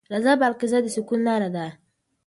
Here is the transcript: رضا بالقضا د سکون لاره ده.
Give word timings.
رضا 0.15 0.31
بالقضا 0.41 0.77
د 0.83 0.87
سکون 0.95 1.19
لاره 1.27 1.49
ده. 1.55 1.65